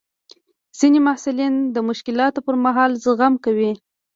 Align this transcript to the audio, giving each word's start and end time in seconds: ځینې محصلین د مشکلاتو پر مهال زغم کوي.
ځینې 0.79 0.99
محصلین 1.07 1.53
د 1.75 1.77
مشکلاتو 1.89 2.39
پر 2.45 2.55
مهال 2.65 2.91
زغم 3.03 3.33
کوي. 3.45 3.71